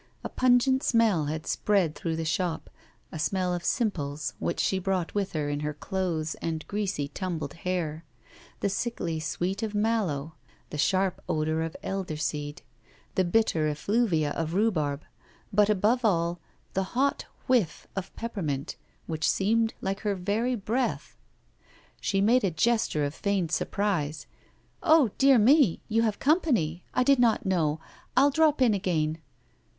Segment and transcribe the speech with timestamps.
[0.23, 2.71] A pungent smell had spread through the shop,
[3.11, 7.53] a smell of simples, which she brought with her in her clothes and greasy, tumbled
[7.53, 8.03] hair;
[8.61, 10.33] the sickly sweetness of mallow,
[10.71, 12.63] the sharp odour of elderseed,
[13.13, 15.03] the bitter effluvia of rhubarb,
[15.53, 16.39] but, above all,
[16.73, 21.15] the hot whiff of peppermint, which seemed like her very breath.
[21.99, 24.25] She made a gesture of feigned surprise.
[24.81, 25.79] 'Oh, dear me!
[25.87, 27.79] you have company I did not know;
[28.17, 29.19] I'll drop in again.